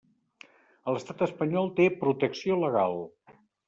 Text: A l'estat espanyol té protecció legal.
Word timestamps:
A 0.87 0.95
l'estat 0.95 1.23
espanyol 1.27 1.71
té 1.81 1.89
protecció 2.03 2.63
legal. 2.67 3.03